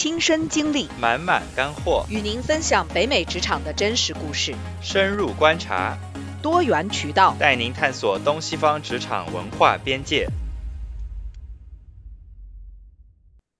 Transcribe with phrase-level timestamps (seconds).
[0.00, 5.98] 亲身经历，满满干货，与您分享北美职场的真实故事，深入观察，
[6.40, 10.28] 多元渠道，带您探索东西方职场文化边界。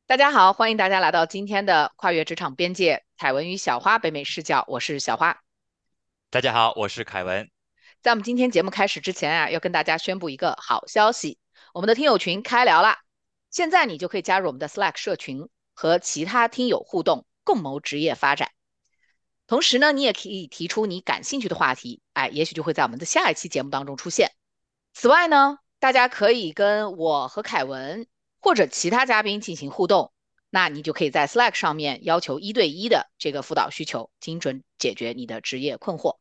[0.06, 5.40] 大家好，欢迎大家来到今天的跨越职场边界，凯文与小花北美视角，我是小花。
[6.30, 7.50] 大家好，我是凯文。
[8.00, 11.40] 在我们今天节目开始之前啊，要跟大家宣布一个好消息，
[11.74, 12.98] 我们的听友群开聊了！
[13.50, 18.50] 现在你就可以加入我们的 Slack 社群，和其他听友互动，共谋职业发展。
[19.46, 24.32] 同时呢，你也可以提出你感兴趣的话题，哎，也许就会在我们的下一期节目当中出现。
[24.92, 28.08] 此外呢，大家可以跟我和凯文。
[28.40, 30.12] 或者其他嘉宾进行互动，
[30.48, 36.18] 那你就可以在 Slack 上面要求一对一的这个辅导需求，精准解决你的职业困惑。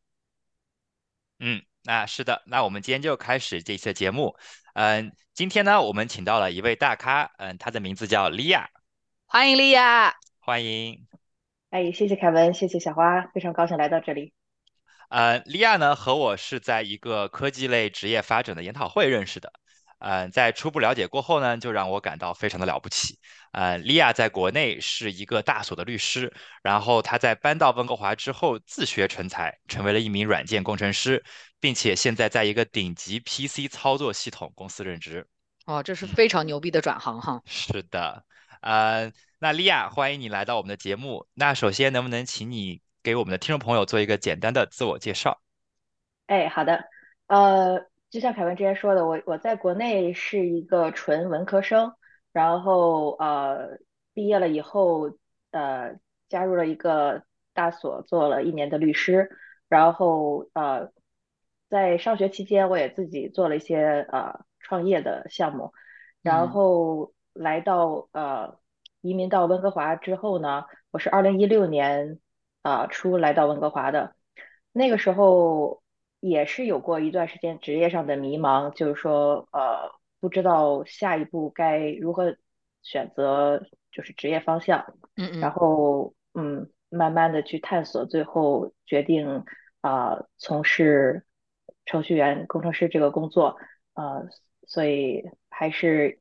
[1.40, 4.36] 嗯，那是的，那我们今天就开始这次节目。
[4.74, 8.68] 嗯，今天呢，我们请到了一位大咖，嗯，他的名字叫莉亚，
[9.30, 11.06] 欢迎莉亚，欢迎。
[11.70, 14.34] 哎，谢谢凯文，谢谢小花，非常高兴来到这里。
[15.10, 19.52] 呃，莉亚呢和我是在一个科技类职业发展的研讨会认识的。
[20.00, 23.20] 嗯，在初步了解过后呢，就让我感到非常的了不起。
[23.52, 31.22] 呃，莉亚在国内是一个大所的律师，然后她在搬到温哥华之后自学成才，成为了一名软件工程师，
[31.60, 35.28] 并且现在在一个顶级 PC 操作系统公司任职。
[35.66, 37.42] 哦，这是非常牛逼的转行哈。
[37.46, 38.24] 是的，
[38.62, 41.26] 呃，那莉亚，欢迎你来到我们的节目。
[41.34, 45.42] 那首先，能不能请你给我们的听众朋友做一个简单的自我介绍？
[46.28, 46.84] 哎，好的，
[47.28, 47.86] 呃。
[48.10, 51.94] 就像凯文之前说的，我我在国内是一个纯文科生，
[52.32, 53.80] 然后呃
[54.14, 55.18] 毕业了以后
[55.52, 55.94] 呃
[56.30, 59.30] 加入了一个大所，做了一年的律师，
[59.68, 60.90] 然后呃
[61.70, 65.74] 在上学期间我也自己做了一些呃创业的项目，
[66.22, 68.60] 然后来到呃
[69.02, 72.20] 移民到温哥华之后呢，我是二零一六年
[72.62, 74.16] 啊初来到温哥华的，
[74.72, 75.82] 那个时候。
[76.20, 82.36] 也是有过一段时间职业上的迷茫，就是说，呃，不知道下一步该如何
[82.82, 84.96] 选择，就是职业方向。
[85.16, 85.40] 嗯嗯。
[85.40, 89.46] 然后，嗯，慢慢的去探索，最后决定
[89.82, 91.24] 啊，从事
[91.86, 93.56] 程序员工程师这个工作。
[93.94, 94.28] 呃，
[94.66, 96.20] 所以还是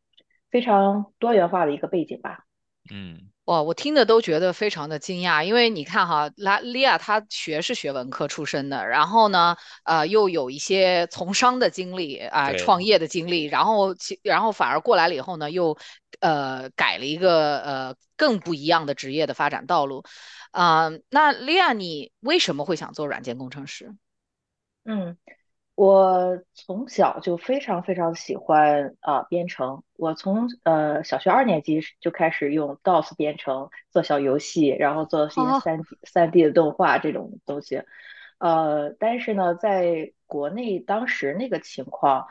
[0.57, 2.47] 非常多元化的一个背景吧。
[2.91, 3.29] 嗯。
[3.45, 15.77] 哇，我听的都觉得非常的惊讶，因为你看哈，拉利亚他学是学文科出身的，然后呢，呃，又有一些从商的经历啊，创业的经历，然后其然后反而过来了以后呢，又
[16.21, 20.03] 呃改了一个呃更不一样的职业的发展道路，
[20.53, 23.95] 啊，那利亚你为什么会想做软件工程师？
[24.87, 25.19] 嗯。
[25.77, 37.83] 我从小就非常非常喜欢啊编程，我从呃小学二年级就开始用 DOS 编程做小游戏，然后做一些三 D 三 D 的动画这种东西，
[38.39, 42.27] 呃，但是呢，在国内当时那个情况，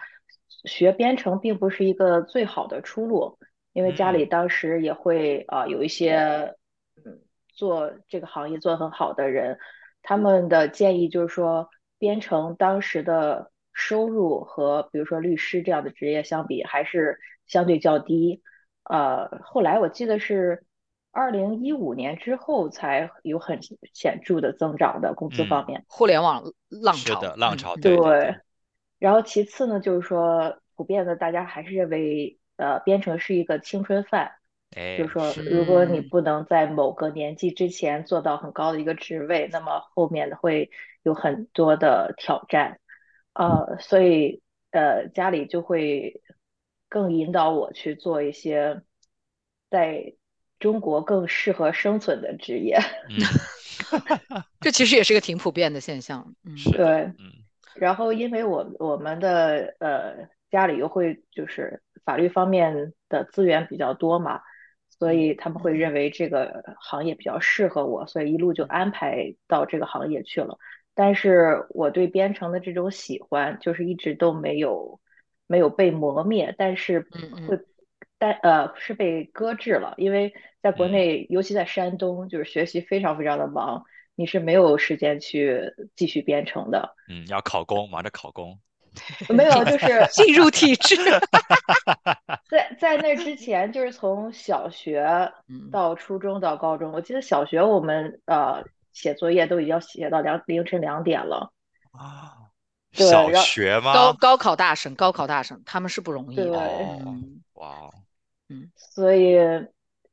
[0.63, 3.37] 学编程并不是一个最好的出路，
[3.73, 6.55] 因为家里当时也会啊有一些
[7.05, 7.19] 嗯
[7.49, 9.59] 做这个行业做得很好的人，
[10.01, 11.69] 他们的建议就是说。
[11.97, 18.41] 编程当时的收入和比如说律师这样的职业相比，还是相对较低。
[18.83, 20.63] 呃，后来我记得是
[21.11, 23.59] 二零一五年之后才有很
[23.93, 25.85] 显著的增长的工资方面。
[25.87, 28.35] 互联网浪潮，是的，浪潮对。
[28.99, 34.33] 然后其次呢，就是说普遍的大家还是认为，呃，编程是一个青春饭。
[34.97, 40.71] 就是说，如果你不能在某个年纪之前做到很高的一个职位，那么后面会
[41.03, 42.79] 有很多的挑战，
[43.33, 44.41] 呃，所以
[44.71, 46.21] 呃家里就会
[46.89, 48.81] 更引导我去做一些
[49.69, 50.15] 在
[50.59, 52.79] 中国更适合生存的职业。
[54.61, 56.33] 这其实也是个挺普遍的现象。
[56.43, 57.11] 嗯，对。
[57.75, 64.41] 然后因为我我们的呃家里又会就是法律方面的资源比较多嘛。
[64.97, 70.57] 所以他们会认为这个行业比较适合我，所以一路就安排到这个行业去了。
[70.93, 74.99] 但是我对编程的这种喜欢，就是一直都没有
[75.47, 77.01] 没有被磨灭，但是
[77.47, 77.59] 会
[78.17, 83.83] 但呃是被搁置了，因为在国内，尤其在山东，就是学习非常非常的忙，
[84.15, 85.61] 你是没有时间去
[85.95, 86.95] 继续编程的。
[87.09, 88.57] 嗯，要考公，忙着考公。
[89.27, 90.95] 没有，就是 进入体制。
[92.79, 95.31] 在在那之前，就是从小学
[95.71, 98.63] 到初中到高中，我记得小学我们呃
[98.93, 101.51] 写作业都已经要写到两凌晨两点了
[101.91, 102.41] 啊。
[102.91, 103.93] 小学吗？
[103.93, 106.45] 高高考大省，高考大省，他们是不容易的。
[106.45, 106.53] 对，
[107.55, 107.91] 哇，
[108.47, 109.37] 嗯，所以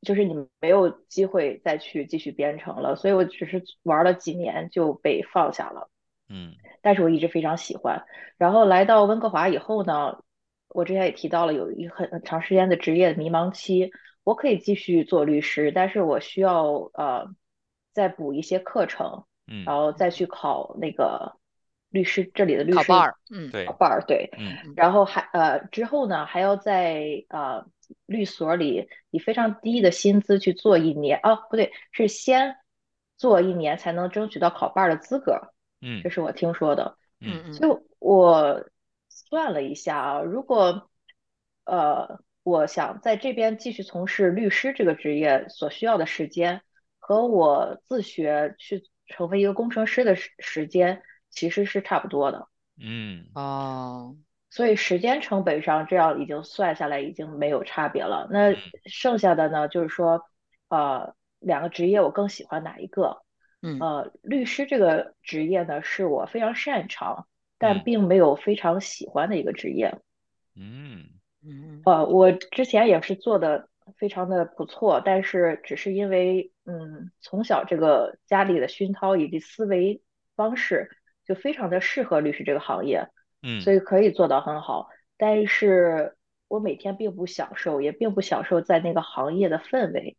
[0.00, 5.88] 就是你没有机会再去继续编程了，所以我只是玩了几年就被放下了。
[6.28, 8.04] 嗯但是我一直非常喜欢。
[8.36, 10.18] 然后来到温哥华以后呢，
[10.72, 13.90] 我之前也提到了有一很很长时间的职业迷茫期，
[14.24, 17.28] 我可以继续做律师，但是我需要呃
[17.92, 21.36] 再补一些课程，嗯然后再去考那个
[21.90, 27.66] 律师这里的律师考 bar，嗯，对考 bar 对，嗯然后还呃之后呢还要在呃
[28.06, 32.56] 律所里以非常低的薪资去做一年，哦不对，是先
[33.18, 36.96] 做一年才能争取到考 bar 的资格，嗯这是我听说的。
[37.20, 38.64] 嗯嗯所以我
[39.32, 40.90] 算了一下啊，如果
[41.64, 46.60] 呃我想在这边继续从事律师这个职业所需要的时间，
[46.98, 52.46] 和我自学去成为一个工程师的时时间其实是差不多的。
[52.78, 54.16] 嗯哦，
[54.50, 58.28] 所以时间成本上这样已经算下来已经没有差别了。
[58.30, 60.26] 那剩下的呢，就是说，
[60.68, 63.22] 呃，两个职业我更喜欢哪一个？
[63.62, 67.26] 嗯呃，律师这个职业呢，是我非常擅长，
[67.62, 69.96] 但嗯并没有非常喜欢的一个职业。
[70.56, 71.04] 嗯
[71.44, 80.02] 嗯呃，我之前也是做的非常的不错，但是只是因为，嗯，从小这个家里的熏陶以及思维
[80.34, 80.90] 方式
[81.24, 83.08] 就非常的适合律师这个行业。
[83.44, 84.88] 嗯所以可以做到很好。
[85.16, 86.16] 但是
[86.48, 90.16] 我每天并不享受，也并不享受在那个行业的氛围。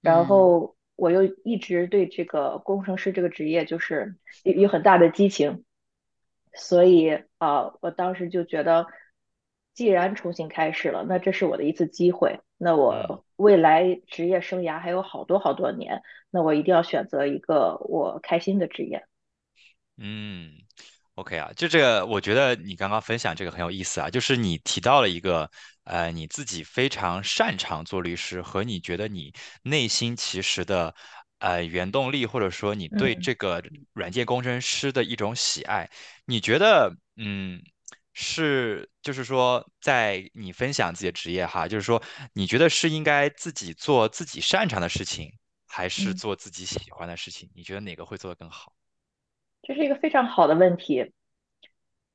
[0.00, 5.64] 然嗯后我又一直对这个工程师这个职业就是有有很大的激情，
[6.56, 8.86] 所以啊、呃我当时就觉得，
[9.74, 12.40] 既然重新开始了，那这是我的一次机会。
[12.58, 19.06] 那嗯我未来职业生涯还有好多好多年，那我一定要选择一个我开心的职业。
[19.98, 20.52] 嗯
[21.14, 25.50] ，OK 啊，就这个，我觉得你刚刚分享这个很有意思啊，就是你提到了一个，
[25.84, 29.32] 呃，你自己非常擅长做律师和你觉得你
[29.62, 30.94] 内心其实的，
[31.38, 33.62] 呃，原动力或者说你对嗯这个
[33.92, 35.90] 软件工程师的一种喜爱，
[36.24, 37.62] 你觉得，嗯，
[38.14, 42.02] 是，就是说，在你分享自己的职业哈，就是说，
[42.32, 45.30] 你觉得是应该自己做自己擅长的事情，
[45.66, 46.16] 还是嗯。
[46.16, 47.50] 做自己喜欢的事情？
[47.54, 48.72] 你觉得哪个会做得更好？
[49.62, 51.12] 这是一个非常好的问题。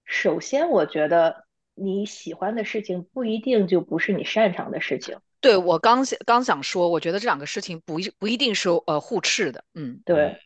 [0.06, 1.46] 首先，我觉得
[1.76, 5.20] 你喜欢的事情不一定就不是你擅长的事情。
[5.42, 10.38] 对，我刚想刚想说，我觉得这两个事情不一不一定是呃互斥的，嗯嗯对，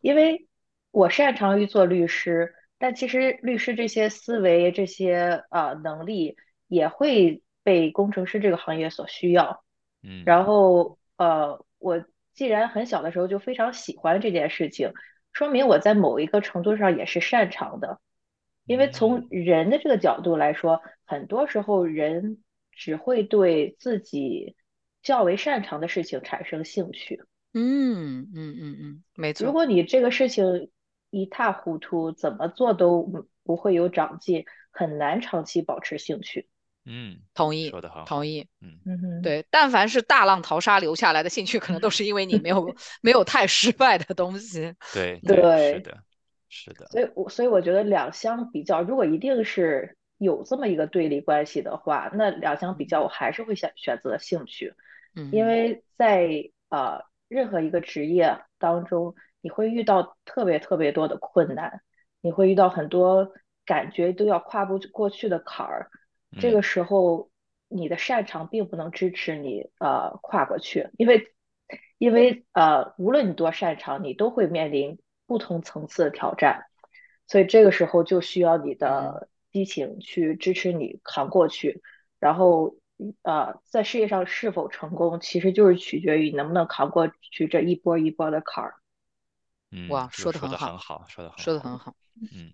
[0.00, 0.46] 因为
[0.92, 6.36] 我擅长于做律师，但其实律师这些思维、这些呃能力
[6.68, 9.64] 也会被工程师这个行业所需要。
[10.02, 14.92] 嗯然后呃，我既然很小的时候就非常喜欢这件事情，
[15.32, 17.98] 说明我在某一个程度上也是擅长的。
[18.66, 22.38] 因为从人的这个角度来说，很多时候人
[22.76, 24.56] 只会对自己
[25.02, 27.22] 较为擅长的事情产生兴趣。
[27.52, 30.70] 嗯嗯嗯嗯，没错，如果你这个事情
[31.10, 36.48] 一塌糊涂，怎么做都不会有长进，很难长期保持兴趣。
[36.86, 38.46] 嗯，同意说得很好，同意。
[38.60, 44.74] 嗯嗯，对，但凡是大浪淘沙留下来的兴趣，可能都是因为你没有 没有太失败的东西。
[44.92, 45.36] 对对
[45.72, 46.02] 是的，
[46.48, 54.74] 是的，所以我所以我觉得两相比较，如果一定是有这么一个对立关系的话，那两相比较，我还是会选选择兴趣，
[55.14, 55.46] 嗯因嗯。
[55.46, 61.82] 为在呃任何一个职业当中，你会遇到特别特别多的困难，
[62.20, 63.32] 你会遇到很多
[63.66, 65.90] 感觉都要跨不过去的坎儿，
[66.38, 66.52] 这嗯。
[66.52, 67.30] 个时候
[67.68, 71.32] 你的擅长并不能支持你呃跨过去，因为
[71.98, 76.66] 因为呃无论你多擅长，你都会面临不同层次的挑战，
[77.26, 78.84] 所以这个时候就需要你嗯。
[78.84, 81.80] 的激情去支持你扛过去，
[82.18, 82.76] 然后
[83.22, 88.74] 呃在事业上是否成功，其实就是取决于你能不能扛过去这一波一波的坎儿。
[89.70, 91.94] 嗯，哇说的很好得很好，说的很好，说的很好。
[92.32, 92.52] 嗯，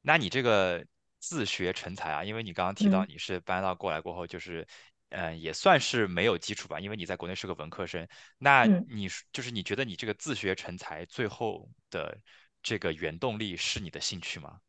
[0.00, 0.86] 那你这个
[1.18, 4.64] 自学成才啊，因为你刚刚提到嗯你是搬到过来过后，就是，
[5.08, 8.06] 嗯、也算是没有基础吧，因为你在国内是个文科生。
[8.38, 8.86] 那嗯。
[8.88, 12.16] 你是就是你觉得你这个自学成才最后的
[12.62, 14.60] 这个原动力是你的兴趣吗？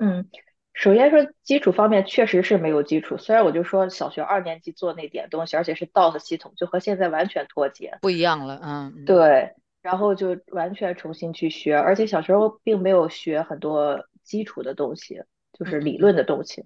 [0.00, 0.30] 嗯，
[0.72, 7.98] 首先说基础方面确实是没有基础，虽然我就说小学二年级做那点东西，而且是 DOS 系统，就和现在完全脱节。
[8.00, 9.52] 不一样了，嗯，嗯，对，
[9.82, 16.64] 然后就完全重新去学，而且小时候并没有学很多基础的东西，就是理论的东西，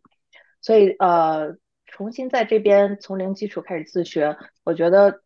[0.60, 5.22] 所以呃，重新在这边从零基础开始自学，我觉得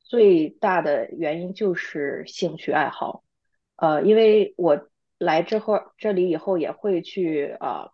[0.00, 3.22] 最大的原因就是兴趣爱好。
[3.76, 4.88] 呃，因为我
[5.24, 7.90] 来之后这里以后也会去呃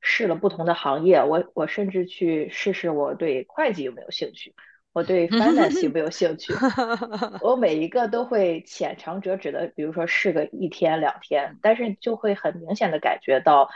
[0.00, 4.54] 试了不同的行业，我我甚至去试试我对会计有没有兴趣，
[4.92, 6.52] 我对 finance 有没有兴趣？
[7.40, 13.70] 我每一个都会浅尝辄止的，比如说试个一天两天，但是就会很明显的感觉到，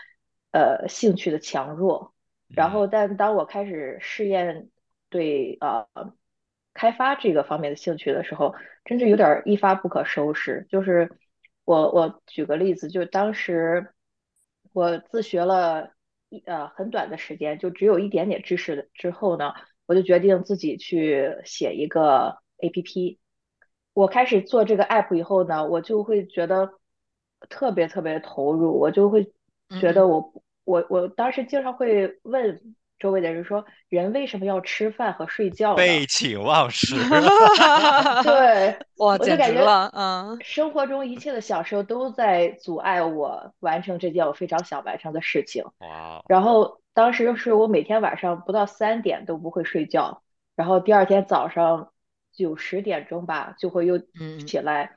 [0.52, 2.12] 呃，兴趣的强弱。
[2.54, 4.68] 然后，但当我开始试验
[5.10, 5.86] 对呃
[6.72, 10.66] 开发这个方面的兴趣的时候，真是有点一发不可收拾。
[10.70, 11.10] 就是
[11.68, 13.92] 我我举个例子，就当时
[14.72, 15.92] 我自学了
[16.30, 19.52] 一呃很短的时间，就只有一点点知识之后呢。
[19.86, 23.18] 我就决定自己去写一个 APP。
[23.94, 26.72] 我开始做这个 app 以后呢，我就会觉得
[27.48, 29.32] 特别特别投入，我就会
[29.80, 35.76] 觉得我我我当时经常会问周围的人说：人为什么要吃饭和睡觉？
[35.76, 36.96] 废寝忘食。
[38.24, 45.64] 对，哇，我就感觉了，嗯，生活中一切的享受都在阻碍我完成这件我非常想完成的事情。
[45.78, 46.80] 哇，然后。
[46.94, 50.24] 当时是我每天晚上不到三点都不会睡觉，
[50.56, 51.92] 然后第二天早上
[52.32, 54.00] 九十点钟吧就会又
[54.44, 54.90] 起来。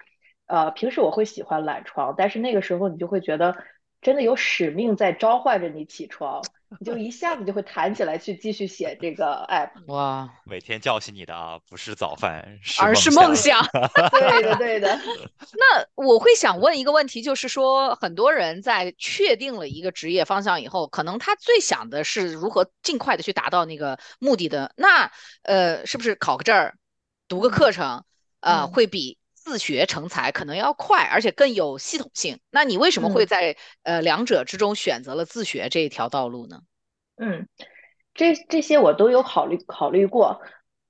[0.47, 3.55] 呃，平时我会喜欢懒床，但是那个时候你就会觉得
[4.01, 6.41] 真的有使命在召唤着你起床。
[6.79, 9.69] 你就一下子就会弹起来去继续写这个 app。
[9.87, 12.43] 哇，每天叫醒你的啊，不是早饭，
[12.79, 13.61] 而是梦想。
[14.11, 14.99] 对的，对的。
[15.53, 24.73] 那我会想问一个问题，就是说，很多人在确定了一个职业方向以后，可能他最想的是如何尽快的去达到那个目的的。
[24.77, 25.11] 那
[25.43, 26.75] 呃，是不是考个证儿、
[27.27, 28.03] 读个课程，
[28.39, 29.17] 呃，会比？
[29.43, 32.39] 自学成才可能要快，而且更有系统性。
[32.51, 36.61] 那你为什么会在呃两者之中选择了自学这一条道路呢？
[37.17, 37.47] 嗯，
[38.13, 40.41] 这这些我都有考虑考虑过。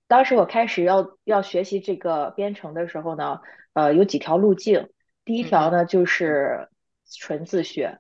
[0.08, 3.40] 当时我开始要要学习这个编程的时候呢，
[3.72, 4.90] 呃，有几条路径。
[5.24, 6.68] 第一条呢就是
[7.10, 8.00] 纯自学，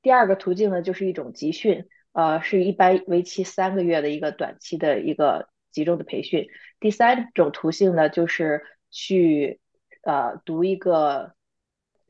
[0.00, 6.46] 第二个途径呢就是一种集训，呃，是一般为期三个月的一个短期的一个集中的培训。
[6.78, 8.62] 第三种途径呢就是
[8.92, 9.58] 去。
[10.02, 11.34] 呃，读一个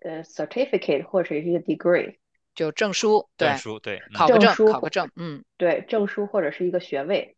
[0.00, 2.18] 呃 certificate 或者是一个 degree，
[2.54, 7.36] 就证书，证书对，考个证，考个证，嗯，对，证书或者是一个学位。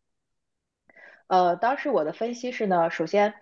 [1.27, 3.33] 呃，当时我的分析是呢，首先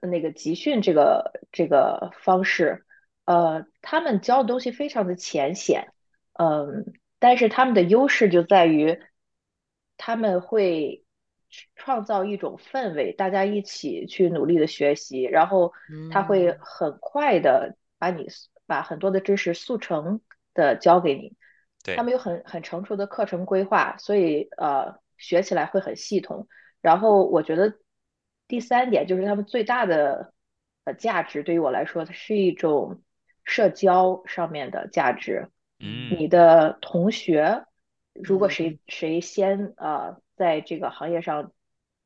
[0.00, 2.84] 那个集训这个这个方式，
[3.24, 5.92] 呃，他们教的东西非常的浅显，
[6.32, 9.00] 嗯，但是他们的优势就在于
[9.96, 11.04] 他们会。
[11.76, 15.72] 创造一种氛围，大家一起去努力的学习，然后
[16.10, 18.26] 他会很快的把你
[18.66, 20.20] 把很多的知识速成
[20.54, 21.36] 的教给你。
[21.96, 26.46] 他们有很很成熟的课程规划，所以呃学起来会很系统。
[26.80, 27.78] 然后我觉得
[28.46, 30.32] 第三点就是他们最大的
[30.84, 33.02] 呃价值，对于我来说，它是一种
[33.44, 35.48] 社交上面的价值。
[35.80, 37.64] 嗯，你的同学
[38.14, 40.20] 如果谁谁先呃。
[40.34, 41.52] 在这个行业上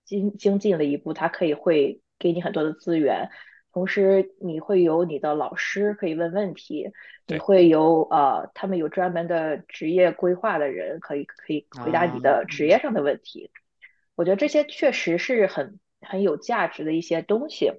[0.04, 3.30] 精精进了一步，他可以会给你很多的资源，
[3.72, 6.90] 同时你会有你的老师可以问问题，
[7.28, 13.50] 你会有呃他们有专门的职业规划的人可以可以回答你的职业上的问题。
[14.16, 17.72] 我觉得这些确实是很很有价值的一些东西，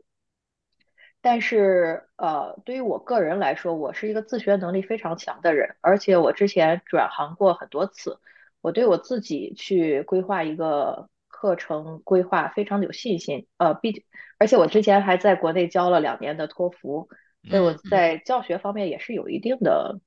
[1.22, 8.20] 但是呃对于我个人来说，我是一个自学能力非常强的人，而且我之前转行过很多次。
[8.62, 14.04] 我对我自己去规划一个课程规划非常的有信心，呃，毕
[14.40, 17.08] 而且我之前还在国内教了两年的托福，
[17.48, 20.02] 所以我在教学方面也是有一定的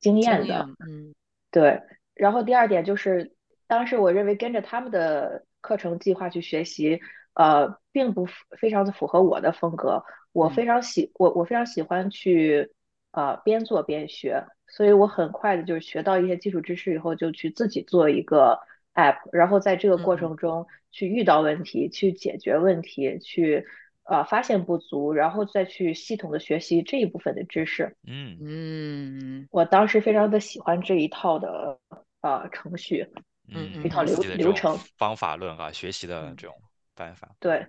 [0.00, 1.14] 经验的，嗯，
[1.50, 1.82] 对。
[2.14, 3.34] 然后第二点就是，
[3.68, 7.00] 当时我认为跟着他们的课程计划去学习，
[7.34, 8.26] 呃，并不
[8.58, 10.04] 非常的符合我的风格。
[10.34, 12.70] 我非常喜我我非常喜欢去
[13.12, 14.44] 呃边做边学。
[14.66, 18.58] 所以我很快的就是学到一些基础知识以后，就去自己做一个
[18.94, 23.64] app，然后在这个过程中去遇到问题，去解决问题，去
[24.02, 27.94] 呃发现不足，然后再去系统的学习这一部分的知识。
[28.04, 31.78] 嗯嗯，我当时非常的喜欢这一套的
[32.22, 33.06] 呃程序，
[33.54, 36.56] 嗯，一套流流程方法论啊，学习的这种
[36.96, 37.36] 办法。
[37.38, 37.64] 对，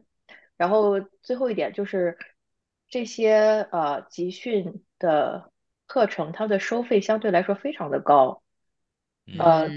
[0.57, 2.17] 然后最后一点就是
[2.89, 5.51] 这些呃集训的。
[5.87, 8.41] 课程它的收费相对来说非常的高，
[9.37, 9.69] 呃，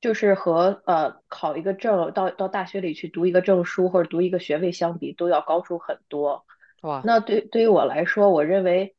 [0.00, 6.46] 就是和呃考一个证到到大学里去读一个证书或者读一个学位相比，都要高出很多。
[6.82, 8.94] 哇，那对对于我来说，我认为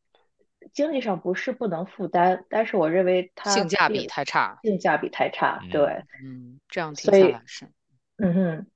[0.73, 5.65] 经济上不是不能负担，但是我认为它性价比太差，性价比太差。
[5.71, 7.65] 对，嗯，这样听下来是，
[8.17, 8.67] 嗯哼，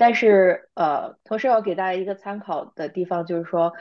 [0.00, 3.72] 但是呃，同时要给大家一个参考的地方就是说。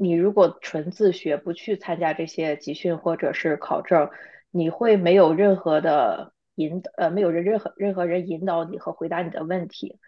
[0.00, 4.10] 你如果纯自学，不去参加这些集训或者是考证，
[4.52, 9.98] 你会没有任何的引呃，没有人任何任何人引导你和回答你的问题。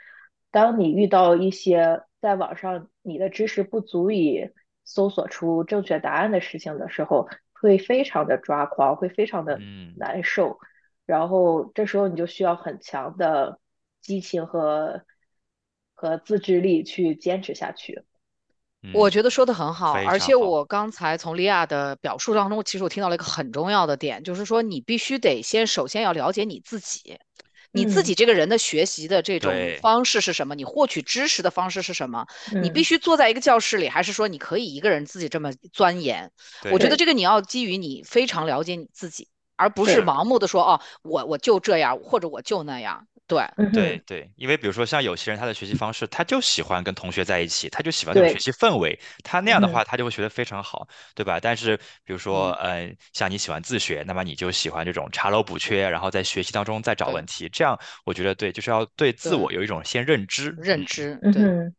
[0.52, 4.50] 当你遇到一些在网上你的知识不足以
[4.85, 10.61] 搜索出正确答案的事情的时候，会非常的抓狂，会非常的嗯难受。
[11.04, 13.59] 然后这时候你就需要很强的
[14.00, 15.02] 激情和
[16.00, 18.02] 和自制力去坚持下去。
[18.83, 19.92] 嗯，我觉得说的很好。
[19.92, 27.19] 而且我刚才从利亚的表述当中，其实我听到了一个很重要的点，就是说你必须得先首先要了解你自己，
[27.73, 29.52] 你自嗯己这个人的学习的这种
[29.83, 32.26] 方式是什么，你获取知识的方式是什么，
[32.62, 36.33] 你必嗯，须坐在一个教室里，还是说你可以一个人自己这么钻研？
[36.73, 39.28] 我觉，得这个你要基于你非常了解你自己，
[39.61, 40.02] 而不是。
[40.02, 43.07] 盲目的说哦，我我就这样，或者我就那样。
[43.26, 51.38] 对，对对，因为比如说像有些人他的学习方式，他就喜欢跟同学在一起，他就喜欢那种学，习氛围，他那样的话他就会学得非常好，对吧？
[51.38, 61.75] 但是比如说，嗯，嗯、像你喜欢自学，那么你就喜欢这种查漏补缺，然后在学习当中再找问题，这样我觉得对，就是要对自，我有一种先认知，嗯认知，对，嗯。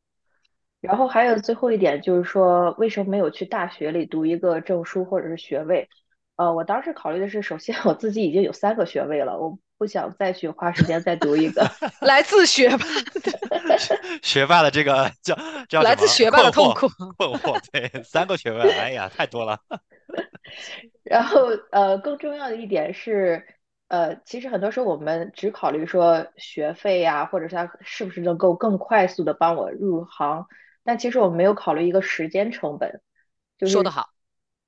[0.79, 5.89] 然后还有最后一点就是说，为什么没有去大学里读一个证书或者是学位？
[6.41, 11.69] 呃，我当时考虑的是，首先我自己已经有三个学位了，我不想再去花时间再读一个。
[12.01, 12.83] 来自学霸，
[13.77, 15.37] 学学霸的这个叫
[15.69, 16.89] 叫来自学霸的痛苦。
[17.15, 19.59] 困惑，对，三个学位，哎呀，太多了，
[21.05, 23.45] 然后呃，更重要的一点是，
[23.89, 30.47] 呃，其实很多时候我们只考虑说学费呀，或者是它是不是能够更快速的帮我入行，
[30.83, 32.99] 但其实我们没有考虑一个时间成本，
[33.59, 34.09] 就是说得好，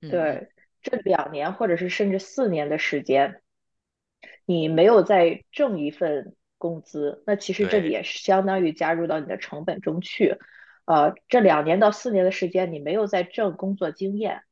[0.07, 0.51] 对
[0.83, 3.41] 这两年或者是甚至四年的时间，
[4.45, 10.37] 你没有再挣一份工资，那其实这里，也是相当于加入到你的成本中去。
[10.85, 14.43] 呃，这两年到四年的时间，你没有再挣工作经验。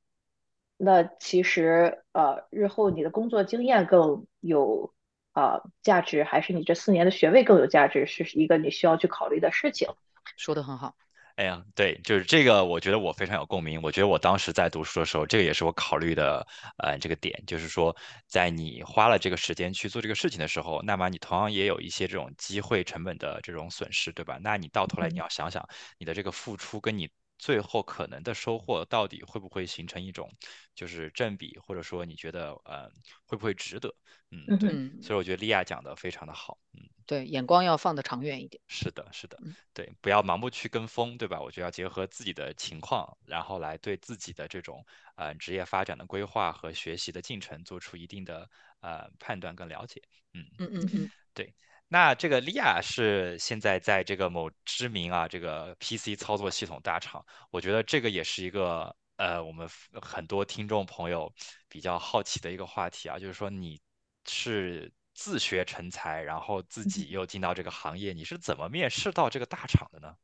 [0.77, 4.93] 那其实呃，日后你的工作经验更有
[5.33, 9.89] 呃价值，还是你这四年的学位更有价值，是一个你需要去考虑的事情。
[10.37, 10.95] 说的很好，
[11.37, 13.81] 哎呀，对，就是这个，我觉得我非常有共鸣。
[13.81, 16.45] 我觉得我当时在读书的时候，这个也是我考虑的，
[16.77, 17.95] 呃，这个点，就是说，
[18.27, 24.37] 在你花了这个时间去做这个事情的时候，那么你同样也有一些这种机会成本的这种损失，对吧？
[24.41, 25.65] 那你到头来你嗯要想想，
[25.97, 27.09] 你的这个付出跟你
[27.41, 30.31] 最后可能的收获到底会不会形成一种
[30.75, 32.87] 就是正比，或者说你觉得呃
[33.25, 33.89] 会不会值得？
[34.29, 34.71] 嗯，对。
[35.01, 36.87] 所以我觉得利亚讲的非常的好，嗯。
[37.07, 38.61] 对，眼光要放得长远一点。
[38.67, 41.41] 是的，是的，嗯对，不要盲目去跟风，对吧？
[41.41, 48.47] 我觉得要结合自己的情况，然后来对自己的这种呃职业发展的规划和学习的进程做出一定的
[48.81, 49.99] 呃判断跟了解。
[50.33, 51.53] 嗯，嗯嗯嗯，对。
[51.93, 59.67] 那这个利亚是现在在这个某知名啊这个 PC 操作系统大厂，我觉得这个也是一个呃我们
[60.01, 61.29] 很多听众朋友
[61.67, 63.77] 比较好奇的一个话题啊，就是说你
[64.25, 70.15] 是自学成才，然后自己又进到这个行业，你是怎么面试到这个大厂的呢？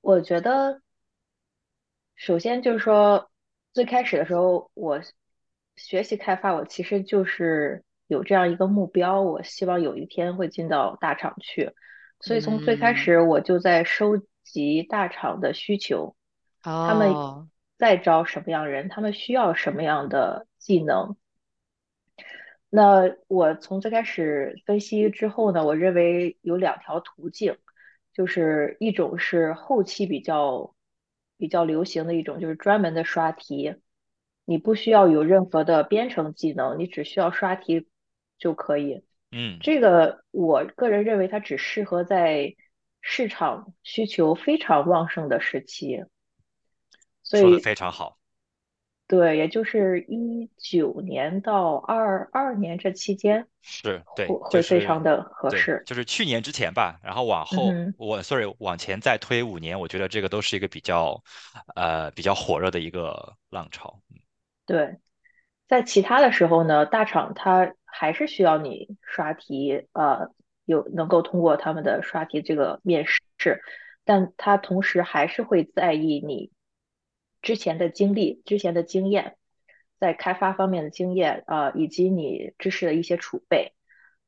[0.00, 0.82] 我觉得。
[2.14, 3.30] 首先就是说，
[3.72, 5.00] 最开始的时候，我
[5.76, 11.72] 学习开发，我其实就是有这样一个目标，我希望有一天会进到大厂去。
[12.20, 16.14] 所以从最开嗯，始，我就在收集大厂的需求，
[16.60, 17.48] 他们哦，
[17.78, 21.16] 在招什么样人，他们需要什么样的技能。
[22.70, 27.58] 那我从最开始分析之后呢，我认为有两条途径，
[28.14, 30.74] 就是一种是后期比较
[31.36, 33.74] 比较流行的一种，就是专门的刷题，
[34.44, 37.88] 你不需要有任何的编程技能，你只需要刷题
[38.42, 39.04] 就可以。
[39.30, 42.56] 嗯，这个我个人认为它只适合在
[43.00, 46.04] 市场需求非常旺盛的时期，
[47.22, 48.18] 所说的以非常好，
[49.06, 53.46] 对，也就是一九年到二二年这期间。
[53.62, 55.80] 是对，会会非常的合，适。
[55.86, 61.22] 就是去年之前吧，然后往后嗯，我 sorry 往前再推五年，我觉得这个都是一个比较
[61.76, 64.02] 呃比较火热的一个浪潮。
[64.66, 64.96] 对，
[65.68, 70.30] 在其他的时候呢，大厂它还是需要你刷题，呃，
[70.64, 73.62] 有能够通过他们的刷题这个面试，
[74.04, 76.50] 但他同时还是会在意你
[77.42, 79.36] 之前的经历、之前的经验，
[80.00, 83.74] 在开发方面的经验，呃，以及你知识的一些储备。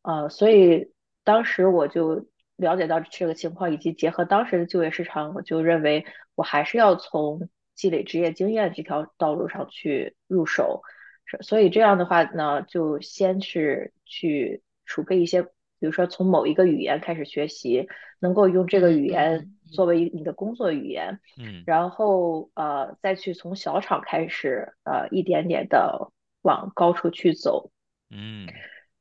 [0.02, 0.92] 呃，所以
[1.24, 10.82] 当时我就了解到这个情况，以及结合当时的就业市场，我就认为我还是要从积累职业经验这条道路上去入手。
[11.26, 17.88] 是所以这样的话呢，就先是去储备一些，比如说从某一个语言开始学习，
[18.20, 21.62] 能够用这个嗯语言作为你的工作语言，嗯。
[21.66, 27.70] 然后呃再去从小厂开始，呃一点点的往高处去走。
[28.10, 28.46] 嗯。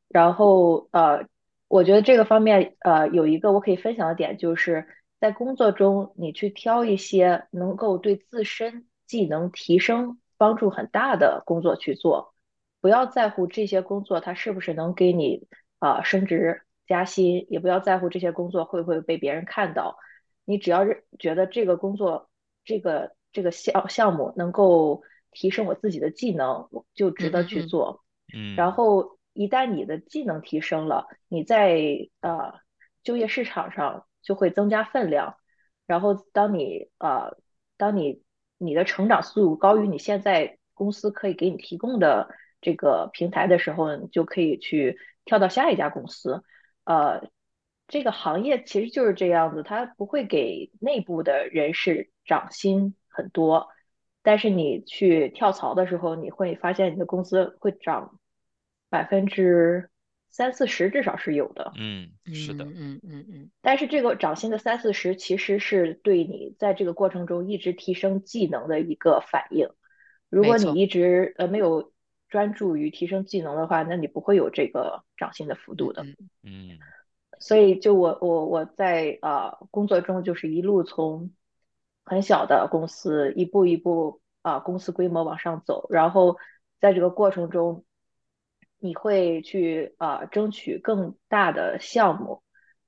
[0.10, 1.28] 然后呃，
[1.68, 4.88] 我觉得这个方面呃有一个我可以分享的点，就是
[5.20, 12.34] 在工作中你去挑一些能够对自身技能提升帮助很大的工作去做，
[12.82, 15.48] 不要在乎这些工作它是不是能给你
[15.80, 19.96] 啊、呃升职加薪，也不要在乎这些工作会不会被别人看到。
[20.44, 22.30] 你只要是觉得这个工作、
[22.66, 28.04] 这个这个项项目能够提升我自己的技能，我就值得去做。
[28.34, 31.80] 嗯然后一旦你的技能提升了，你在
[32.20, 32.52] 呃
[33.02, 35.38] 就业市场上就会增加分量。
[35.88, 37.38] 然后当你呃
[37.78, 38.22] 当你
[38.58, 42.30] 你的成长速度高于你现在公司可以给你提供的
[42.62, 46.44] 这个平台的时候，你就可以去跳到下一家公司。
[46.86, 47.30] 呃，
[47.88, 53.68] 这个行业其实就是这样子，它不会给内部的人士涨薪很多，
[54.22, 58.20] 但是你去跳槽的时候，你会发现你的工资会涨
[58.90, 59.90] 百分之
[60.34, 61.72] 三四十，至少是有的。
[61.78, 69.70] 嗯，是的，嗯嗯嗯嗯但是这个涨薪的三四十，其实是对你在这个过程中一直提升技能的一个反应。
[70.32, 71.94] 如果你一直呃没有
[72.30, 76.02] 专注于提升技能的话，那你不会有这个涨薪的幅度的。
[76.02, 76.80] 嗯嗯
[77.40, 81.32] 所以就我我我在呃工作中就是一路从
[82.04, 86.38] 很小的公司一步一步啊、公司规模往上走，然后
[86.80, 87.86] 在这个过程中，
[88.84, 92.44] 你会去啊、争取更大的项目，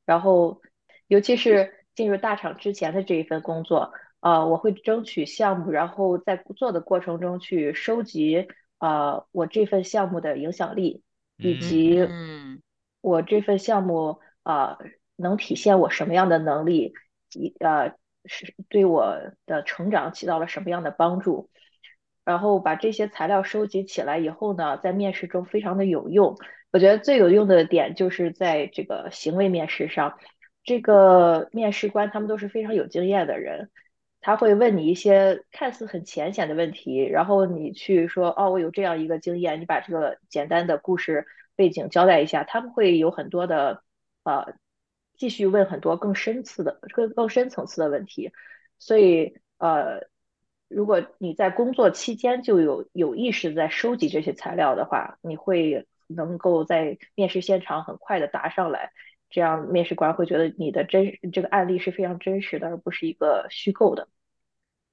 [0.06, 0.62] 然后
[1.08, 11.02] 尤其是进入大厂之前的这一份工作，啊，我会争取项目，然后在做的过程中去收集啊我这份项目的影响力。
[11.38, 12.62] 以嗯及嗯
[13.02, 14.86] 我这份项目啊、呃
[15.18, 16.94] 能体现我什么样的能力，
[17.34, 17.94] 以呃
[18.26, 21.50] 是对我的成长起到了什么样的帮助，
[22.26, 26.36] 然后把这些材料收集起来以后呢，在面试中非常的有用。
[26.74, 30.18] 我觉得最有用的点就是在这个行为面试上，
[30.64, 33.70] 这个面试官他们都是非常有经验的人。
[34.20, 43.84] 他会问你一些看似很浅显的问题，然后你去说，哦，我有这样一个经验，你把这个简单的故事背景交代一下，他们会有很多的
[44.24, 44.56] 呃，
[45.16, 48.32] 继续问很多更深次的、更更深层次的问题，
[48.80, 50.08] 所以呃，
[50.68, 58.92] 如果你在工作期间就有有意识在收集这些材料的话，你会能够在面试现场很快的答上来。
[59.30, 64.08] 这样面试官会觉得你的真这个案例是非常真实的，而不是一个虚构的。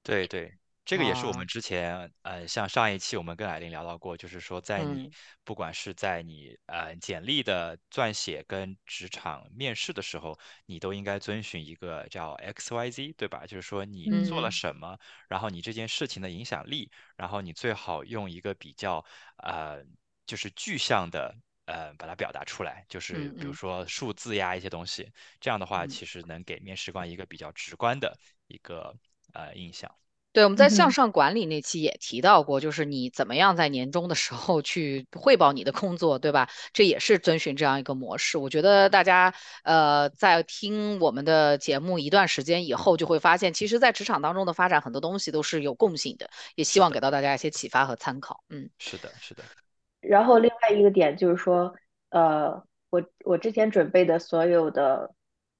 [0.03, 0.53] 对对，
[0.85, 5.13] 这个也是我啊们之前呃，像上一期我们跟艾琳聊到过，就是说在你嗯
[5.45, 13.47] 不管是在你呃简历的撰写跟职场面试的时候，你都应该遵循一个叫 XYZ，对吧？
[13.47, 19.05] 就是说你做了嗯什么，然后你这件事情的影响力，然后你最好用一个比较
[19.39, 19.83] 呃
[20.27, 21.35] 就是具象的。
[21.65, 25.09] 呃，把它表达出来，就是比如说数字呀一些东西，
[25.41, 25.87] 这样的话嗯。
[25.87, 28.19] 其实能给面试官一个比较直观的
[28.49, 28.93] 一个
[29.33, 29.89] 呃印象。
[30.33, 36.49] 对，我们在向上管理那期也提到过，就是你怎么样在年终的时候去汇报你的工作，对吧？
[36.73, 38.39] 这也是遵循这样一个模式。
[38.39, 48.43] 我觉得大家呃在听我们的节目一段时间以后，就会发现，其实，在职场当中的发展很多东西都是有共性的，也希，望给到大家一些启发和参考。
[48.49, 49.43] 嗯是的，是的，
[50.01, 51.75] 然后另外一个点就是说，
[52.09, 55.15] 呃，我我之前准备的所有的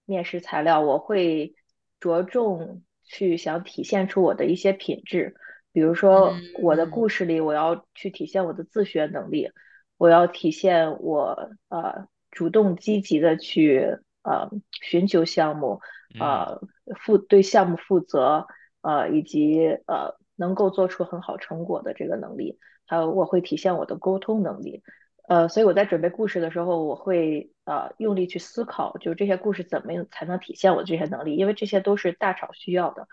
[0.07, 1.55] 面试材料，我会
[2.01, 2.83] 着重
[3.13, 5.35] 去想体现出我的一些品质，
[5.71, 9.51] 比如说我的嗯故事里，我要去体现我的自学能力，
[9.99, 14.49] 我要体现我呃主动积极的去呃
[14.81, 15.81] 寻求项目，
[16.15, 16.61] 嗯呃
[17.05, 18.47] 负对项目负责，
[18.81, 22.59] 呃以及呃能够做出很好成果的这个能力。
[22.87, 24.83] 还有我会体现我的沟通能力。
[25.29, 33.09] 呃，所以我在准备故事的时候，我会呃用力去思考，就这些故事怎么样才能体现我这些能力，因为这些都是大厂需要的。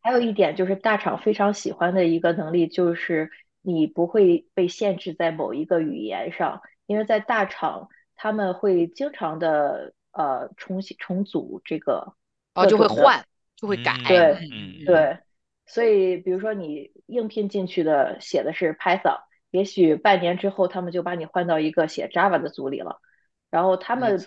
[0.00, 3.30] 还有一点就是大厂非常喜欢的一个能力，就是
[3.62, 12.14] 你不会被限制在某一个语言上，因为在大厂他们会经常的呃重新重组这个
[12.54, 13.24] 哦，就会换，
[13.56, 13.92] 就会改。
[13.92, 14.38] 嗯对
[14.86, 15.18] 对，
[15.66, 19.20] 所以比如说你应聘进去的写的是 Python，
[19.50, 23.00] 也许半年之后他们就把你换到一个写 Java 的组里了，
[23.50, 24.18] 然后他们。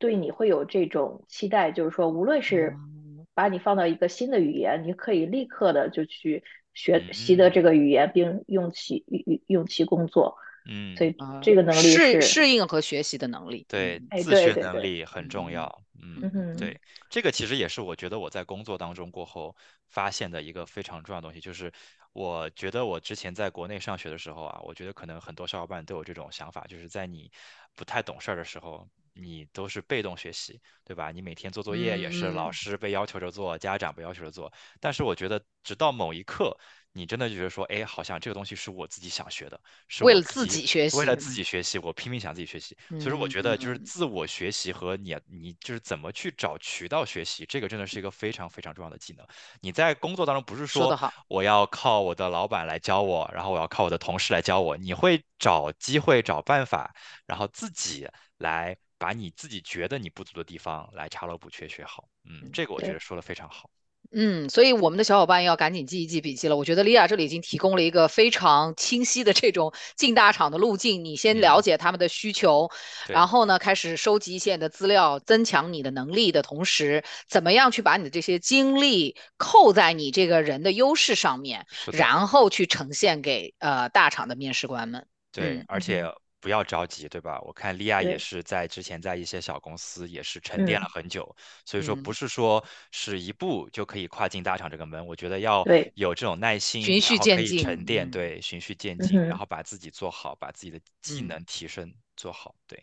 [0.00, 10.36] 对你会有这种期待，就是说无论是嗯把你放到一个新的语言，你可以立刻的就去学习得嗯这个语言，并用其用用其工作，
[10.68, 13.66] 嗯所嗯，以啊，这个能力适是，适应和学习的能力。
[13.68, 15.82] 对，自学能力很重嗯要。
[16.02, 19.54] 嗯，对，这个其实也是我觉得我在工作当中过后
[19.88, 21.72] 发现的一个非常重要的东西，就是
[22.12, 27.30] 我觉得我之前在国内上学的时候啊，我觉得可能很多小伙伴都有这种想法，就是在你
[27.74, 31.10] 不太懂事儿的时候，你都是被动学习，对吧？
[31.10, 34.52] 你每天做作业也是老嗯师被要求着做，家长被要求着做。
[34.80, 36.56] 但是我觉得，直到某一刻，
[36.92, 42.76] 你真的觉得说，哎，好像这个东西是我自己想学的，是为了自己己学习，为了自己学习，我拼命想自己学习。
[42.98, 49.26] 所以说，我觉得就是嗯，自我学习和你你就是怎么去找渠道学习，这个真的是一个非常非常重要的技能。
[49.60, 50.98] 你在工作当中不是说
[51.28, 56.92] 我要靠我的老板来教我，然后我要靠我的同事来教我，你会找机会、找办法，
[57.26, 62.08] 然后自己来把你自己觉得你不足的地方来查漏补缺学好。
[62.24, 63.68] 嗯，这个我觉得，说的非常好。
[64.10, 66.56] 嗯，所以我们的小伙伴要赶紧记一记笔记了。
[66.56, 71.04] 我觉得莉亚这里已经提供了一个非常清晰的这种进大厂的路径。
[71.04, 72.70] 你先了嗯，解他们的需求，
[73.06, 85.06] 然，后呢，开始收集一些你的资料，增强你的能力的同时，怎么样去把你的这些经历扣在你这个人的优势上面，然后去呈现给呃大厂的面试官们。
[85.32, 86.04] 对，嗯而且
[86.40, 87.40] 不要着急，对吧？
[87.42, 97.58] 我看利亚也，是在之前在一些小公司也是沉淀了嗯，很久，所以说不嗯，是说是一步就可以跨进大厂这个门，我觉得要，有这种耐心，循序渐进。
[97.58, 101.28] 沉淀，嗯对，循序渐进，然后把自己做好，把自己的技嗯。
[101.28, 102.82] 能提升做好，对，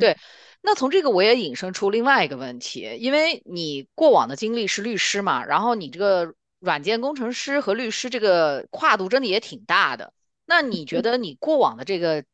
[0.00, 0.16] 对，
[0.62, 10.12] 那从这个我也引申出另外一个问题，因为你过往的经历是律师嘛，然后你这个软件工程师和律师这个跨度真的也挺大的。
[10.46, 12.24] 那你觉得你过往的这个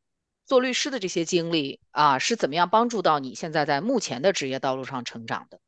[0.45, 5.59] 做律师的这些经历啊，是怎么样帮助到你现在在目前的职业道路上成长的？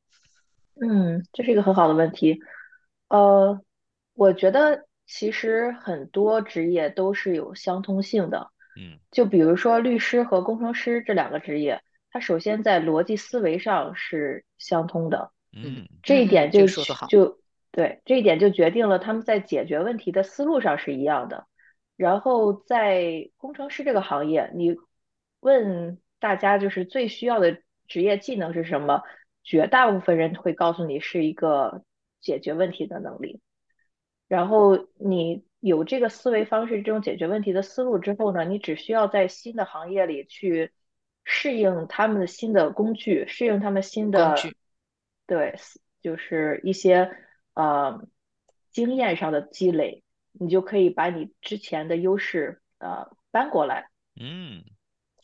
[0.80, 2.40] 嗯，这是一个很好的问题。
[3.08, 3.60] 呃，
[4.14, 8.50] 我觉得其实很多职业都是有相通性的。
[8.76, 16.66] 嗯就比如说律师和工程师这两个职业，它首先在逻辑思维上是相通的，嗯这这一点就。
[17.08, 17.38] 就
[17.74, 21.46] 对，这一点就决定了他们在解决问题的思路上是一样的。
[21.96, 24.76] 然后在工程师这个行业，你
[25.40, 29.02] 问大家就是最需要的职业技能是什么？
[29.44, 31.84] 绝大部分人会告诉你是一个
[32.20, 33.40] 解决问题的能力。
[34.28, 40.72] 然后你有这个思维方式，这种解决问题的思路之后呢，你只需要在新的行业里去
[41.24, 44.56] 适应他们的新的工具，适应他们新的，具，
[45.26, 45.56] 对，
[46.00, 47.10] 就是一些
[47.54, 48.06] 呃
[48.70, 50.01] 经验上的积累，
[50.32, 53.88] 你就可以把你之前的优势呃搬过来。
[54.20, 54.64] 嗯，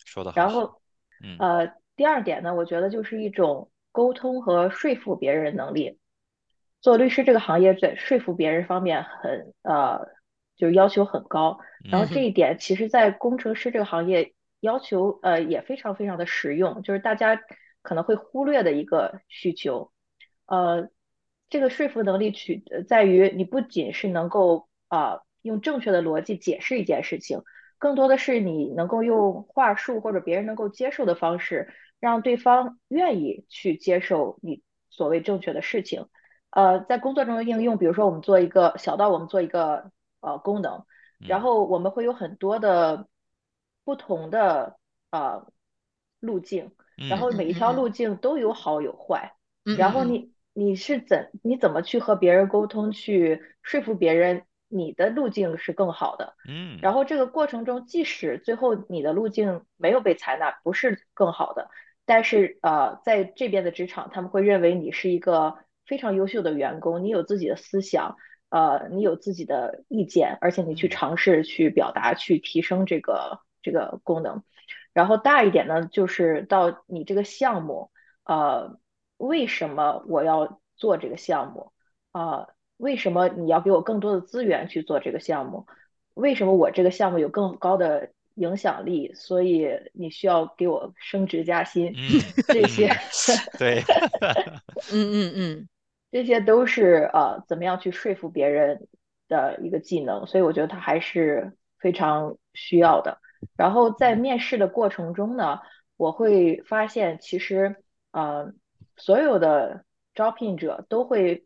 [0.05, 0.81] 说的好，然后
[1.23, 5.99] 嗯呃，第二点呢，我觉得就是一种沟通和说服别人的能力。
[6.81, 10.07] 做律师这个行业在说服别人方面很呃，
[10.57, 11.59] 就是要求很高。
[11.91, 17.41] 然后这一点其实，在工程师这个行业要求呃也非常非常的实用，就是大家
[17.83, 19.91] 可能会忽略的一个需求。
[20.47, 20.89] 呃，
[21.49, 27.43] 这个说服能力取呃在于你不仅是能够啊、呃用正确的逻辑解释一件事情，
[27.79, 36.07] 更多的是你能够用话术或者别人能够接受的方式，让对方愿意去接受你所谓正确的事情。
[36.51, 40.87] 呃，在工作中的应用，比如说我们做一个小到我们做一个呃功能，
[41.27, 43.07] 然嗯后我们会有很多的
[43.85, 44.79] 不同的
[45.11, 45.47] 呃
[46.21, 49.35] 路径，然后每一条路径都有好有坏，
[49.77, 56.35] 然后你你是怎你怎么去和别人沟通，去说服别人你的路径是更好的，
[56.81, 61.71] 然嗯后这个过程中，即使最后你的路径没有被采纳，不是更好的。
[62.05, 68.17] 但是呃，在这边的职场，他们会认为你是一个非常优秀的员工，你有自己的思想，
[68.51, 74.43] 呃，你有自己的意见，而且你去嗯尝试去表达，去提升这个这个功能。
[74.95, 77.91] 然后大一点呢，就是到你这个项目，
[78.25, 78.79] 呃，
[79.17, 81.73] 为什么我要做这个项目？
[82.11, 85.67] 啊、为什么你要给我更多的资源去做这个项目？
[86.15, 91.93] 为什么我这个项目有更高的影响力，所以你需要给我升职加薪？
[91.93, 93.83] 嗯这些嗯，对，
[94.91, 95.69] 嗯嗯嗯
[96.11, 98.89] 这些都是呃怎么样去说服别人
[99.29, 103.19] 的一个技能，所以我觉得它还是非常需要的。
[103.57, 105.61] 然后在嗯面试的过程中呢，
[105.97, 107.77] 我会发现其实
[108.13, 108.53] 呃
[108.97, 111.45] 所有的招聘者都会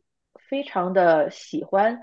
[0.52, 2.02] 非常的喜欢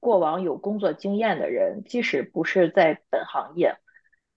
[0.00, 3.76] 过往有工作经验的人，即使不是在本行业。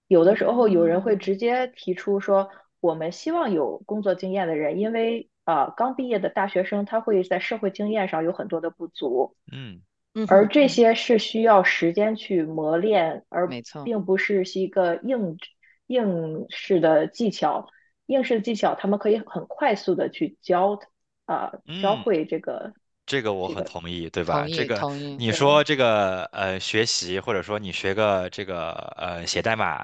[0.08, 9.82] 有的时候有人会嗯直接提出说，我们希望有工作经验的人，因为呃刚毕业的大学生他会在社会经验上有很多的不足，嗯
[10.14, 13.50] 嗯而这些是需要时间去磨练，而。
[13.84, 15.40] 并不是是一个应
[15.88, 17.68] 应试的技巧。
[18.06, 20.80] 应试技巧他们可以很快速的去教
[21.26, 22.04] 啊、教嗯。
[22.04, 22.74] 会这个
[23.10, 24.42] 这个我很同意，对吧？
[24.42, 25.16] 同意，这个同意。
[25.18, 29.84] 你说这个呃学习，或者说你学个这个呃写代码，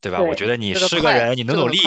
[0.00, 0.22] 对吧？
[0.22, 1.78] 我觉得你是个人，你努努力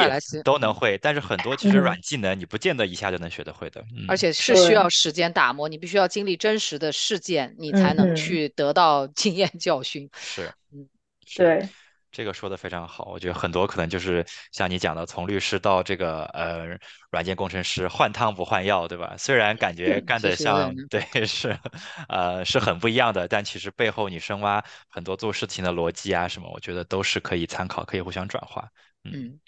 [0.44, 10.08] 都能会，但是很多其实软技能你不见得一下就能学得会的，而且是需要时间打磨，你必须要经历真实的事件，你才能去得到经验教训。
[10.16, 10.88] 是，嗯，
[11.36, 11.68] 对。
[12.12, 16.78] 这个说的非常好，我觉得很多可能就是像你讲的，从律师到这个呃
[17.12, 19.16] 软件工程师，换汤不换药，对吧？
[19.18, 21.58] 虽然感觉干的像对是，
[22.08, 28.70] 呃是很不一样的，但其实背后你深挖很多做事情的逻辑啊什么，我觉得都是可以参考，可以互相转化。
[29.04, 29.40] 嗯，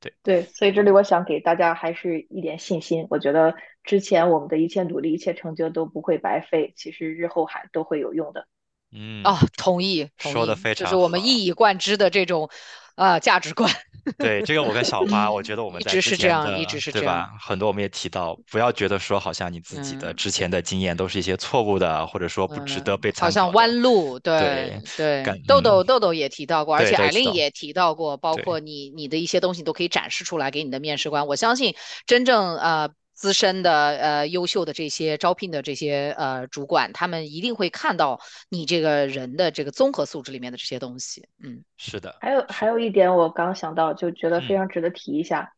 [0.00, 3.54] 对对，所以这里我想给大家还是一点信心，我觉得
[3.84, 8.46] 之前我们的一切努力、一切成就都不会白费，其实日后还都会有用的。
[8.92, 12.48] 嗯啊，同意，说的非常，就是我们一以贯之的这种
[12.94, 13.70] 啊价值观。
[14.16, 23.26] 对，这个我跟小花，我觉得我们一直是这样，一直是这样，吧很多我们也提到，不要觉得说好像你自己的之前的经验都是一些错误的，或者说不值得被参考。
[23.26, 25.22] 好像弯路，对对。
[25.46, 31.26] 豆豆豆豆也提到过，而且艾琳也提到过，包括你你的一些东西都可以展示出来给你的面试官。
[31.26, 31.74] 我相信
[32.06, 32.88] 真正呃。
[33.18, 41.26] 资深的呃优秀的这些招聘的这些呃主管，他们一定会看到你这个人的这个综合素质里面的这些东西。
[41.42, 42.16] 嗯，是的。
[42.20, 45.52] 还有还有一点，我刚想到，就觉得非常值得提一下。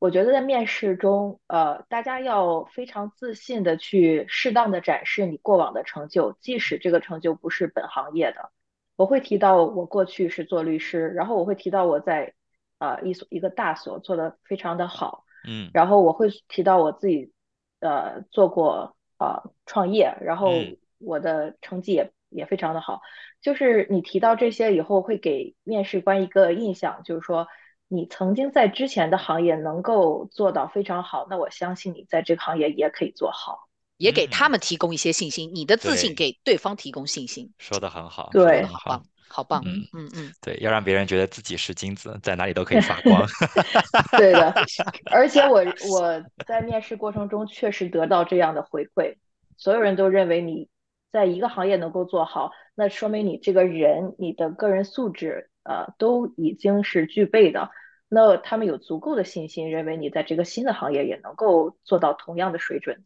[0.00, 8.50] 我觉得在面试中，呃，大家要非常自信的去适当的展示你过往的成就，即使这个成就不是本行业的。
[8.96, 12.34] 我会提到我过去是做律师，然后我会提到我在
[12.78, 15.22] 啊一所一个大所做的非常的好。
[15.46, 17.32] 嗯，然后我会提到我自己，
[17.80, 20.52] 呃，做过呃创业，然后
[20.98, 23.00] 我的成绩也也非常的好。
[23.40, 27.46] 就是你提到这些以后，会给面试官一个印象，就是说
[27.88, 35.52] 你曾经在之前的行业能够做到非常好，那我相信你在这个行业也可以做好，也给他们提供一些信心。
[35.54, 39.04] 你的自信给对方提供信心，说的很好，对，好棒。
[39.28, 43.26] 好棒，嗯嗯嗯，对，要让别人觉得自己是金子，在哪里都可以发光。
[44.16, 44.54] 对的，
[45.10, 49.16] 而且我我在面试过程中确实得到这样的回馈，
[49.56, 50.68] 所有人都认为你
[51.12, 57.70] 在一个行业能够做好，那说明你这个人，你的个人素质，呃，都已经是具备的。
[58.08, 63.04] 那他们有足够的信心，认为你在这个新的行业也能够做到同样的水准。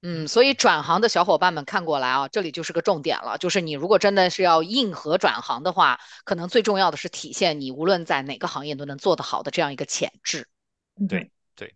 [0.00, 10.46] 嗯，所以转行的小伙伴们看过来啊，这里就是个重点了，就是你如果真的是要硬核转行的话，可能最重要的是体现你无论在哪个行业都能做得好的这样一个潜质。
[11.08, 11.74] 对对，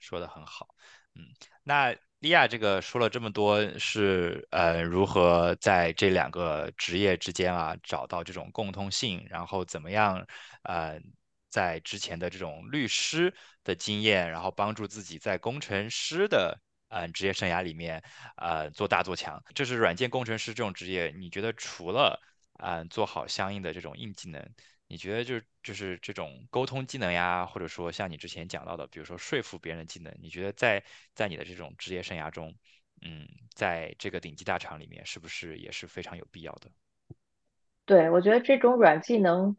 [0.00, 0.74] 说的很好。
[1.14, 1.22] 嗯，
[1.62, 10.26] 那利亚这个说了这么多，是呃如何在这两个职业之间啊找到这种共通性，然后怎么样
[10.64, 10.98] 呃
[11.48, 13.32] 在之前的这种律师
[13.62, 16.58] 的经验，然后帮助自己在工程师的。
[16.88, 18.02] 嗯，职业生涯里面，
[18.36, 21.12] 呃，做大做强，这是软件工程师这种职业。
[21.16, 22.22] 你觉得除了
[22.60, 24.54] 嗯做好相应的这种硬技能，
[24.86, 32.54] 你觉得就就是这种沟通技能呀，或者说像你之前讲到的，比如说说服别人的技能，你觉得在在你的这种职业生涯中，
[33.02, 36.70] 嗯，在这个顶级大厂里面，是不是也是非常有必要的？
[37.84, 39.56] 对，我觉得这种软技能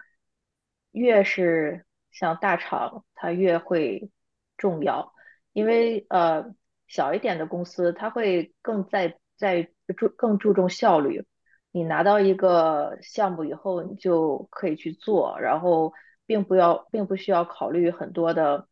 [0.91, 4.09] 越是像大厂，它越会
[4.55, 5.13] 重要，
[5.51, 6.55] 因为呃。
[6.87, 11.25] 小一点的公司，它会更在在注更注重效率。
[11.71, 15.93] 你拿到一个项目以后，你就可以去做，然后
[16.25, 18.67] 并不要，并不需要考虑很多的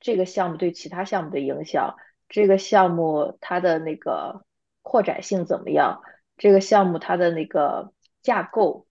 [0.00, 1.96] 这个项目对其他项目的影响，
[2.28, 4.44] 这个项目它的那个
[4.82, 6.02] 扩展性怎么样，
[6.36, 7.92] 这个项目它的那个
[8.22, 8.88] 架构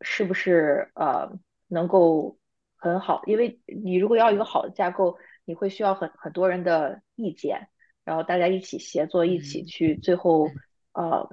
[0.00, 1.32] 是不是呃
[1.66, 2.38] 能够
[2.76, 3.22] 很好？
[3.26, 7.68] 因为你如果要一个好的架构，你会需要很很多人的意见。
[8.04, 10.48] 然后大家一起协作，一起去最后，
[10.92, 11.28] 呃，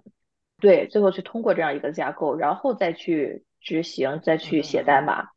[0.60, 5.28] 对，最后去通过这样一个架构，然后再去执行，再去写代码。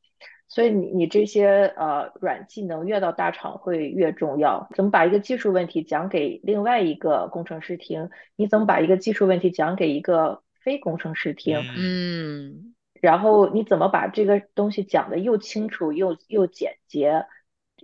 [0.46, 4.68] 所以你你这些呃软技能越到大厂会越重要。
[4.74, 8.10] 怎么把一个技术问题讲给另外一个工程师听？
[8.36, 11.58] 你怎么把一个技术问题讲给一个非工程师听？
[11.76, 17.24] 嗯，然后你怎么把这个东西讲的又清楚又又简洁？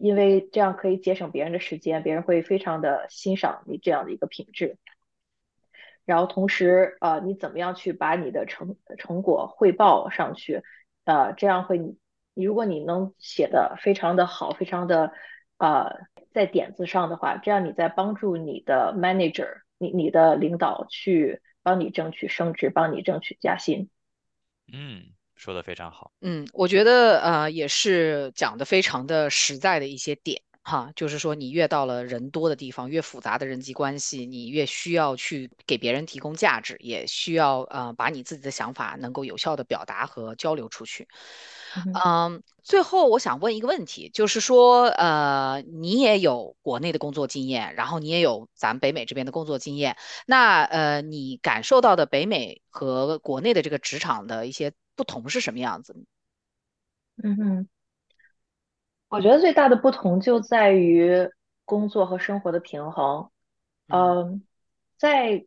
[0.01, 4.79] 因为这样可以节省别人的时间，别人会非常的欣赏你这样的一个品质。
[6.07, 10.63] 然后同时，呃，你怎么样去把你的成成果汇报上去？
[11.05, 15.13] 呃，这样会你如果你能写的非常的好，非常的
[15.59, 16.01] 呃
[16.33, 23.91] 在点子上的话，这样你在帮助你的 manager，你你的领导去帮你争取升职，帮你争取加薪。
[24.73, 25.13] 嗯。
[25.41, 41.09] 说的非常好，嗯，我觉得呃也是讲的非常的实在的一些点哈，就是说你越到了人多的地方，越复杂的人际关系，你越需要去给别人提供价值，也需要呃把你自己的想法能够有效的表达和交流出去。
[42.05, 55.97] 嗯，最后我想问一个问题，就是说，呃，你也有国内的工作经验，然后你也有咱们北美这边的工作经验，那呃，你感受到的北美和国内的这个职场的一些不同是什么样子？
[57.23, 57.69] 嗯哼，
[59.09, 61.31] 我觉得最大的不同就在于
[61.65, 63.31] 工作和生活的平衡。
[63.89, 64.45] 嗯，
[64.99, 65.47] 在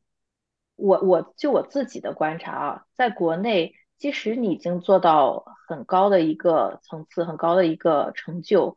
[0.76, 3.76] 我我就我自己的观察啊，在国内。
[4.00, 8.76] 即使你已经做到很高的一个层次，很高的一个成就，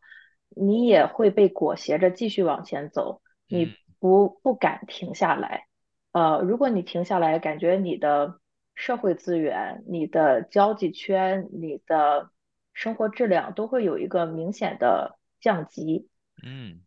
[0.51, 5.67] 你也会被裹挟着继续往前走，你不不敢停下来。
[6.13, 8.39] 呃，如果你停下来，感觉你的
[8.77, 12.31] 社会资源、你的交际圈、你的
[12.73, 16.09] 生活质量都会有一个明显的降级。
[16.45, 16.85] 嗯，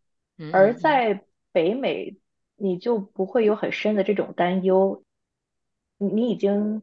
[0.54, 2.16] 而在北美，
[2.56, 5.04] 你就不会有很深的这种担忧，
[5.98, 6.80] 你你已经。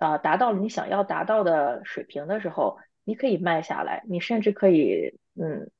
[0.00, 5.72] 啊，达到了你想要达到的水平的时候，你可以慢下来，你甚至可以，嗯，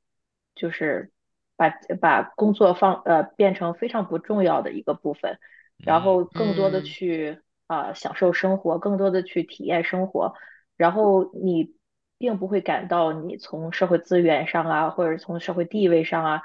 [0.57, 1.13] 就是
[1.55, 5.39] 把把工作放呃变成非常不重要的一个部分，
[5.77, 10.35] 然后更多的去啊享受生活，更多的去体验生活，
[10.77, 11.73] 然后你
[12.19, 16.43] 并不会感到你从社会资源上啊，或者从社会地位上啊，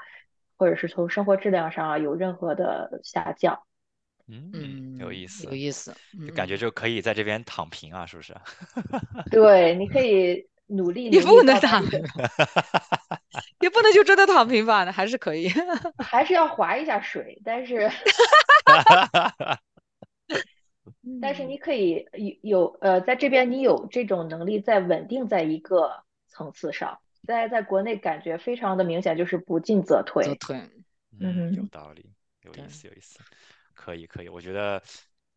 [0.56, 3.60] 或者是从生活质量上啊有任何的下降。
[4.26, 5.94] 嗯，有意思，有意思，
[6.26, 8.34] 就感觉就可以在这边躺平啊，是不是？
[9.30, 12.00] 对，你可以努力，你不能躺平，
[13.60, 14.84] 也不能就真的躺平吧？
[14.84, 15.50] 那还是可以，
[15.98, 17.90] 还是要划一下水，但是，
[21.20, 30.56] 但是你可以有有呃，在这边你有这种能力，在稳定在一个层次上，在在国内感觉非常的明显，就是不进则退，则退，
[31.20, 32.10] 嗯，有道理，
[32.42, 33.18] 有意思，有意思。
[33.74, 34.82] 可以可以，我觉得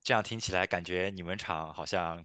[0.01, 2.23] 这样听起来感觉你们厂好像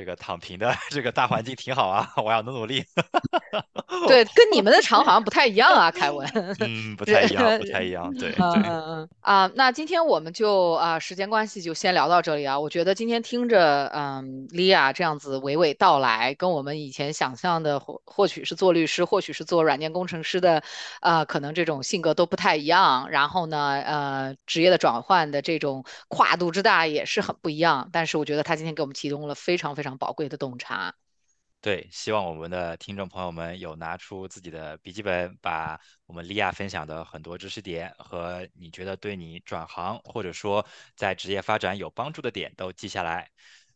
[0.00, 2.82] 这个躺平的 这个大环境挺好啊，我要努努力。
[4.08, 6.26] 对，跟你们的厂好像不太一样啊，凯文。
[6.60, 8.10] 嗯，不太一样，不太一样。
[8.14, 12.58] 对，嗯嗯啊，那今天我们就啊，时间关系就先聊到这里啊。
[12.58, 20.62] 我觉得今天听着，嗯，莉亚这样子娓娓道来，跟我们以前想象的或或许是做律师，或许是做软件工程师的，
[21.02, 23.10] 呃，可能这种性格都不太一样。
[23.10, 27.90] 然后呢，呃，职业的转换的这种跨度之大也是很不一样。
[27.92, 30.94] 但是我觉得他今天给我们提供了非常非常宝贵的洞察。
[31.62, 40.66] 对，希望我们的听众朋友们有拿出自己的笔记本，把我们利亚分享的很多知识点和你觉得对你转行或者说
[40.96, 43.30] 在职业发展有帮助的点都记下来。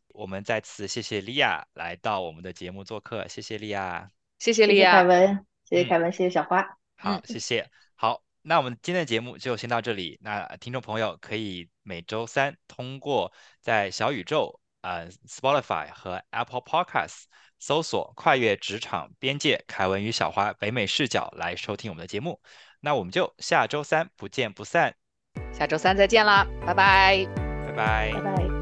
[0.08, 6.66] 我们再次谢谢利亚来到我们的节目做客，谢谢利亚，谢谢利亚，凯文，谢谢凯文，谢谢小花。
[6.96, 7.68] 好，谢谢。
[7.96, 10.18] 好，那我们今天的节目就先到这里。
[10.22, 17.24] 那听众朋友可以每周三通过在小宇宙、呃 Spotify 和 Apple Podcasts。
[17.60, 22.38] 搜索“跨越职场边界”，凯文与小花北美视角来收听我们的节目。
[22.80, 24.94] 那我们就下周三不见不散。
[25.50, 27.26] 下周三再见啦，拜拜，
[27.66, 28.53] 拜拜，拜拜。